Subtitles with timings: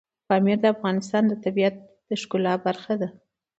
[0.27, 1.75] پامیر د افغانستان د طبیعت
[2.09, 3.09] د ښکلا برخه ده.